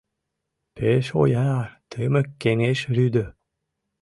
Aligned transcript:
Пеш 0.75 1.05
ояр 1.21 1.67
тымык 1.91 2.27
кеҥеж 2.41 2.79
рӱдӧ. 2.95 3.25